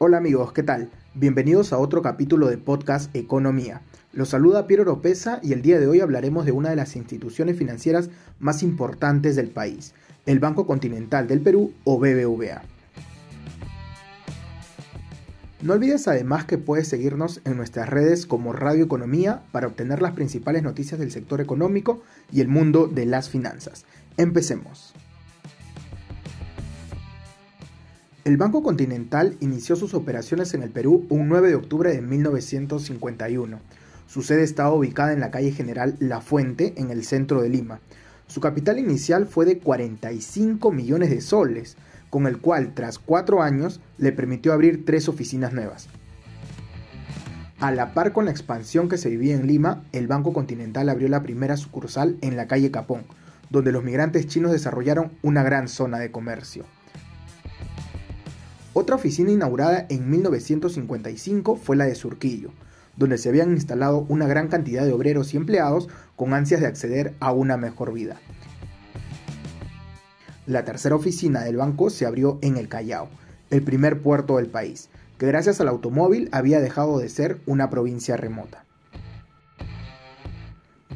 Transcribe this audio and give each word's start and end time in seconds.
Hola 0.00 0.18
amigos, 0.18 0.52
¿qué 0.52 0.62
tal? 0.62 0.90
Bienvenidos 1.14 1.72
a 1.72 1.78
otro 1.78 2.02
capítulo 2.02 2.46
de 2.46 2.56
podcast 2.56 3.12
Economía. 3.16 3.80
Los 4.12 4.28
saluda 4.28 4.68
Piero 4.68 4.84
Oropesa 4.84 5.40
y 5.42 5.52
el 5.52 5.60
día 5.60 5.80
de 5.80 5.88
hoy 5.88 5.98
hablaremos 5.98 6.46
de 6.46 6.52
una 6.52 6.70
de 6.70 6.76
las 6.76 6.94
instituciones 6.94 7.58
financieras 7.58 8.08
más 8.38 8.62
importantes 8.62 9.34
del 9.34 9.48
país, 9.48 9.94
el 10.24 10.38
Banco 10.38 10.68
Continental 10.68 11.26
del 11.26 11.40
Perú 11.40 11.72
o 11.82 11.98
BBVA. 11.98 12.62
No 15.62 15.72
olvides 15.72 16.06
además 16.06 16.44
que 16.44 16.58
puedes 16.58 16.86
seguirnos 16.86 17.40
en 17.44 17.56
nuestras 17.56 17.88
redes 17.88 18.24
como 18.24 18.52
Radio 18.52 18.84
Economía 18.84 19.42
para 19.50 19.66
obtener 19.66 20.00
las 20.00 20.12
principales 20.12 20.62
noticias 20.62 21.00
del 21.00 21.10
sector 21.10 21.40
económico 21.40 22.04
y 22.30 22.40
el 22.40 22.46
mundo 22.46 22.86
de 22.86 23.04
las 23.04 23.30
finanzas. 23.30 23.84
Empecemos. 24.16 24.94
El 28.28 28.36
Banco 28.36 28.62
Continental 28.62 29.38
inició 29.40 29.74
sus 29.74 29.94
operaciones 29.94 30.52
en 30.52 30.62
el 30.62 30.68
Perú 30.68 31.06
un 31.08 31.30
9 31.30 31.48
de 31.48 31.54
octubre 31.54 31.90
de 31.90 32.02
1951. 32.02 33.58
Su 34.06 34.20
sede 34.20 34.42
estaba 34.42 34.74
ubicada 34.74 35.14
en 35.14 35.20
la 35.20 35.30
calle 35.30 35.50
General 35.50 35.96
La 35.98 36.20
Fuente, 36.20 36.74
en 36.76 36.90
el 36.90 37.04
centro 37.04 37.40
de 37.40 37.48
Lima. 37.48 37.80
Su 38.26 38.42
capital 38.42 38.78
inicial 38.78 39.24
fue 39.24 39.46
de 39.46 39.60
45 39.60 40.70
millones 40.70 41.08
de 41.08 41.22
soles, 41.22 41.78
con 42.10 42.26
el 42.26 42.36
cual 42.36 42.74
tras 42.74 42.98
cuatro 42.98 43.40
años 43.42 43.80
le 43.96 44.12
permitió 44.12 44.52
abrir 44.52 44.84
tres 44.84 45.08
oficinas 45.08 45.54
nuevas. 45.54 45.88
A 47.60 47.72
la 47.72 47.94
par 47.94 48.12
con 48.12 48.26
la 48.26 48.30
expansión 48.30 48.90
que 48.90 48.98
se 48.98 49.08
vivía 49.08 49.36
en 49.36 49.46
Lima, 49.46 49.84
el 49.92 50.06
Banco 50.06 50.34
Continental 50.34 50.90
abrió 50.90 51.08
la 51.08 51.22
primera 51.22 51.56
sucursal 51.56 52.18
en 52.20 52.36
la 52.36 52.46
calle 52.46 52.70
Capón, 52.70 53.04
donde 53.48 53.72
los 53.72 53.84
migrantes 53.84 54.26
chinos 54.26 54.52
desarrollaron 54.52 55.12
una 55.22 55.42
gran 55.42 55.66
zona 55.66 55.98
de 55.98 56.10
comercio. 56.10 56.66
Otra 58.74 58.96
oficina 58.96 59.30
inaugurada 59.30 59.86
en 59.88 60.10
1955 60.10 61.56
fue 61.56 61.76
la 61.76 61.86
de 61.86 61.94
Surquillo, 61.94 62.50
donde 62.96 63.18
se 63.18 63.28
habían 63.28 63.52
instalado 63.52 64.04
una 64.08 64.26
gran 64.26 64.48
cantidad 64.48 64.84
de 64.84 64.92
obreros 64.92 65.32
y 65.32 65.36
empleados 65.36 65.88
con 66.16 66.34
ansias 66.34 66.60
de 66.60 66.66
acceder 66.66 67.14
a 67.20 67.32
una 67.32 67.56
mejor 67.56 67.92
vida. 67.92 68.20
La 70.46 70.64
tercera 70.64 70.96
oficina 70.96 71.42
del 71.42 71.56
banco 71.56 71.90
se 71.90 72.06
abrió 72.06 72.38
en 72.42 72.56
el 72.56 72.68
Callao, 72.68 73.08
el 73.50 73.62
primer 73.62 74.00
puerto 74.02 74.36
del 74.36 74.46
país, 74.46 74.88
que 75.18 75.26
gracias 75.26 75.60
al 75.60 75.68
automóvil 75.68 76.28
había 76.32 76.60
dejado 76.60 76.98
de 76.98 77.08
ser 77.08 77.40
una 77.46 77.70
provincia 77.70 78.16
remota. 78.16 78.64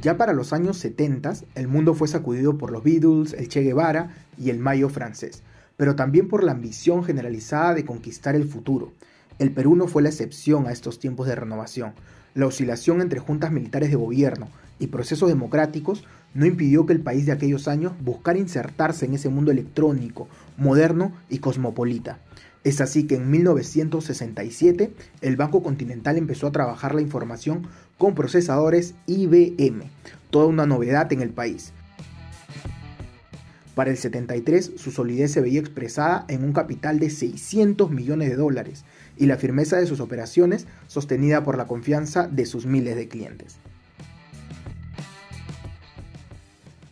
Ya 0.00 0.16
para 0.16 0.32
los 0.32 0.52
años 0.52 0.78
70, 0.78 1.34
el 1.54 1.68
mundo 1.68 1.94
fue 1.94 2.08
sacudido 2.08 2.58
por 2.58 2.72
los 2.72 2.82
Beatles, 2.82 3.34
el 3.34 3.48
Che 3.48 3.60
Guevara 3.60 4.10
y 4.36 4.50
el 4.50 4.58
Mayo 4.58 4.88
francés, 4.88 5.42
pero 5.76 5.96
también 5.96 6.28
por 6.28 6.44
la 6.44 6.52
ambición 6.52 7.04
generalizada 7.04 7.74
de 7.74 7.84
conquistar 7.84 8.34
el 8.34 8.48
futuro. 8.48 8.92
El 9.38 9.52
Perú 9.52 9.76
no 9.76 9.88
fue 9.88 10.02
la 10.02 10.08
excepción 10.08 10.66
a 10.66 10.72
estos 10.72 10.98
tiempos 10.98 11.26
de 11.26 11.34
renovación. 11.34 11.92
La 12.34 12.46
oscilación 12.46 13.00
entre 13.00 13.20
juntas 13.20 13.52
militares 13.52 13.90
de 13.90 13.96
gobierno 13.96 14.48
y 14.78 14.88
procesos 14.88 15.28
democráticos 15.28 16.04
no 16.34 16.46
impidió 16.46 16.86
que 16.86 16.92
el 16.92 17.00
país 17.00 17.26
de 17.26 17.32
aquellos 17.32 17.68
años 17.68 17.92
buscara 18.00 18.38
insertarse 18.38 19.04
en 19.04 19.14
ese 19.14 19.28
mundo 19.28 19.50
electrónico, 19.50 20.28
moderno 20.56 21.12
y 21.28 21.38
cosmopolita. 21.38 22.18
Es 22.64 22.80
así 22.80 23.06
que 23.06 23.16
en 23.16 23.30
1967 23.30 24.92
el 25.20 25.36
Banco 25.36 25.62
Continental 25.62 26.16
empezó 26.16 26.46
a 26.46 26.52
trabajar 26.52 26.94
la 26.94 27.00
información 27.00 27.66
con 27.98 28.14
procesadores 28.14 28.94
IBM, 29.06 29.90
toda 30.30 30.46
una 30.46 30.66
novedad 30.66 31.12
en 31.12 31.22
el 31.22 31.30
país. 31.30 31.72
Para 33.74 33.90
el 33.90 33.96
73, 33.96 34.72
su 34.76 34.90
solidez 34.90 35.32
se 35.32 35.40
veía 35.40 35.60
expresada 35.60 36.26
en 36.28 36.44
un 36.44 36.52
capital 36.52 36.98
de 36.98 37.08
600 37.08 37.90
millones 37.90 38.28
de 38.28 38.36
dólares 38.36 38.84
y 39.16 39.26
la 39.26 39.38
firmeza 39.38 39.78
de 39.78 39.86
sus 39.86 40.00
operaciones 40.00 40.66
sostenida 40.88 41.42
por 41.42 41.56
la 41.56 41.66
confianza 41.66 42.28
de 42.28 42.44
sus 42.44 42.66
miles 42.66 42.96
de 42.96 43.08
clientes. 43.08 43.56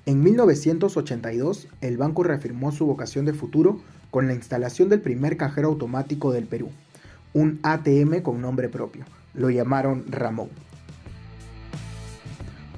En 0.06 0.22
1982, 0.22 1.69
el 1.82 1.99
banco 1.99 2.22
reafirmó 2.22 2.72
su 2.72 2.87
vocación 2.87 3.27
de 3.27 3.34
futuro 3.34 3.81
con 4.10 4.27
la 4.27 4.34
instalación 4.34 4.88
del 4.88 5.03
primer 5.03 5.37
cajero 5.37 5.69
automático 5.69 6.33
del 6.33 6.47
Perú, 6.47 6.71
un 7.34 7.60
ATM 7.62 8.22
con 8.22 8.41
nombre 8.41 8.71
propio. 8.71 9.04
Lo 9.34 9.50
llamaron 9.50 10.04
Ramón. 10.09 10.49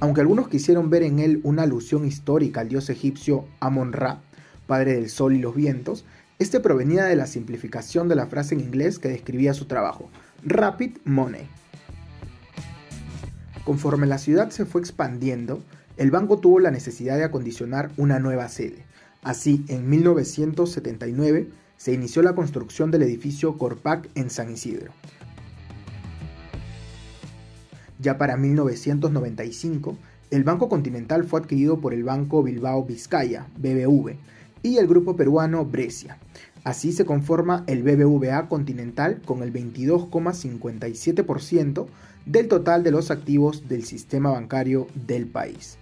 Aunque 0.03 0.21
algunos 0.21 0.49
quisieron 0.49 0.91
ver 0.91 1.05
en 1.05 1.21
él 1.21 1.41
una 1.45 1.63
alusión 1.63 2.05
histórica 2.05 2.61
al 2.61 2.69
dios 2.69 2.91
egipcio 2.91 3.47
Amon-Ra, 3.61 4.21
padre 4.67 4.95
del 4.95 5.09
sol 5.09 5.33
y 5.33 5.39
los 5.39 5.55
vientos, 5.55 6.05
este 6.41 6.59
provenía 6.59 7.05
de 7.05 7.15
la 7.15 7.29
simplificación 7.29 8.09
de 8.09 8.17
la 8.17 8.27
frase 8.27 8.57
en 8.57 8.63
inglés 8.63 8.99
que 8.99 9.09
describía 9.09 9.55
su 9.55 9.67
trabajo, 9.67 10.11
Rapid 10.43 10.97
Money. 11.05 11.47
Conforme 13.63 14.09
la 14.09 14.19
ciudad 14.19 14.51
se 14.51 14.65
fue 14.65 14.81
expandiendo, 14.81 15.63
el 15.97 16.11
banco 16.11 16.41
tuvo 16.41 16.59
la 16.59 16.73
necesidad 16.73 17.17
de 17.17 17.23
acondicionar 17.23 17.93
una 17.97 18.19
nueva 18.19 18.49
sede. 18.49 18.85
Así, 19.23 19.65
en 19.69 19.89
1979 19.89 21.49
se 21.77 21.93
inició 21.93 22.23
la 22.23 22.35
construcción 22.35 22.91
del 22.91 23.05
edificio 23.05 23.57
Corpac 23.57 24.09
en 24.17 24.31
San 24.31 24.51
Isidro. 24.51 24.91
Ya 28.03 28.19
para 28.19 28.37
1995, 28.37 29.97
el 30.33 30.43
Banco 30.43 30.69
Continental 30.69 31.23
fue 31.23 31.39
adquirido 31.39 31.79
por 31.79 31.95
el 31.95 32.03
Banco 32.03 32.43
Bilbao 32.43 32.85
Vizcaya, 32.85 33.47
BBV, 33.57 34.17
y 34.65 34.79
el 34.79 34.89
grupo 34.89 35.15
peruano 35.15 35.65
Brescia. 35.65 36.19
Así 36.65 36.91
se 36.91 37.05
conforma 37.05 37.63
el 37.69 37.85
BBVA 37.85 38.49
Continental 38.49 39.23
con 39.25 39.45
el 39.45 39.53
22,57% 39.53 41.87
del 42.27 42.49
total 42.49 42.83
de 42.83 42.91
los 42.91 43.13
activos 43.13 43.69
del 43.69 43.85
sistema 43.85 44.33
bancario 44.33 44.89
del 44.95 45.29
país. 45.29 45.79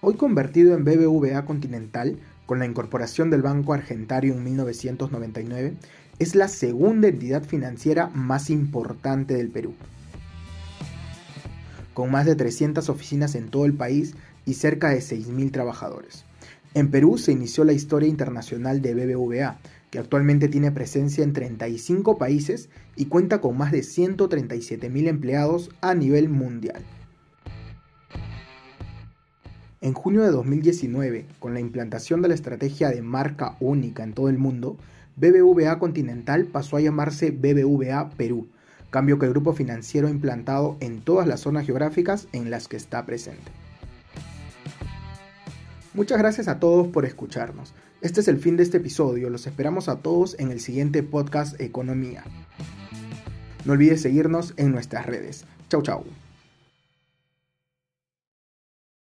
Hoy 0.00 0.14
convertido 0.14 0.74
en 0.74 0.84
BBVA 0.84 1.44
Continental, 1.44 2.16
con 2.46 2.60
la 2.60 2.64
incorporación 2.64 3.28
del 3.28 3.42
Banco 3.42 3.74
Argentario 3.74 4.32
en 4.32 4.42
1999, 4.42 5.74
es 6.20 6.34
la 6.34 6.48
segunda 6.48 7.08
entidad 7.08 7.42
financiera 7.42 8.08
más 8.08 8.50
importante 8.50 9.34
del 9.34 9.48
Perú. 9.48 9.72
Con 11.94 12.10
más 12.10 12.26
de 12.26 12.36
300 12.36 12.90
oficinas 12.90 13.34
en 13.34 13.48
todo 13.48 13.64
el 13.64 13.72
país 13.72 14.14
y 14.44 14.54
cerca 14.54 14.90
de 14.90 14.98
6.000 14.98 15.50
trabajadores. 15.50 16.26
En 16.74 16.90
Perú 16.90 17.16
se 17.16 17.32
inició 17.32 17.64
la 17.64 17.72
historia 17.72 18.08
internacional 18.08 18.82
de 18.82 18.94
BBVA, 18.94 19.58
que 19.90 19.98
actualmente 19.98 20.48
tiene 20.48 20.70
presencia 20.70 21.24
en 21.24 21.32
35 21.32 22.18
países 22.18 22.68
y 22.96 23.06
cuenta 23.06 23.40
con 23.40 23.56
más 23.56 23.72
de 23.72 23.80
137.000 23.80 25.08
empleados 25.08 25.70
a 25.80 25.94
nivel 25.94 26.28
mundial. 26.28 26.84
En 29.80 29.94
junio 29.94 30.22
de 30.22 30.30
2019, 30.30 31.24
con 31.38 31.54
la 31.54 31.60
implantación 31.60 32.20
de 32.20 32.28
la 32.28 32.34
estrategia 32.34 32.90
de 32.90 33.00
marca 33.00 33.56
única 33.58 34.04
en 34.04 34.12
todo 34.12 34.28
el 34.28 34.36
mundo, 34.36 34.76
BBVA 35.20 35.78
Continental 35.78 36.46
pasó 36.46 36.78
a 36.78 36.80
llamarse 36.80 37.30
BBVA 37.30 38.08
Perú, 38.16 38.48
cambio 38.88 39.18
que 39.18 39.26
el 39.26 39.32
grupo 39.32 39.52
financiero 39.52 40.08
ha 40.08 40.10
implantado 40.10 40.78
en 40.80 41.02
todas 41.02 41.28
las 41.28 41.40
zonas 41.40 41.66
geográficas 41.66 42.26
en 42.32 42.50
las 42.50 42.68
que 42.68 42.78
está 42.78 43.04
presente. 43.04 43.52
Muchas 45.92 46.18
gracias 46.18 46.48
a 46.48 46.58
todos 46.58 46.88
por 46.88 47.04
escucharnos. 47.04 47.74
Este 48.00 48.22
es 48.22 48.28
el 48.28 48.38
fin 48.38 48.56
de 48.56 48.62
este 48.62 48.78
episodio. 48.78 49.28
Los 49.28 49.46
esperamos 49.46 49.90
a 49.90 49.96
todos 49.96 50.36
en 50.38 50.50
el 50.50 50.60
siguiente 50.60 51.02
podcast 51.02 51.60
Economía. 51.60 52.24
No 53.66 53.74
olvides 53.74 54.00
seguirnos 54.00 54.54
en 54.56 54.72
nuestras 54.72 55.04
redes. 55.04 55.44
Chau 55.68 55.82
chau. 55.82 56.04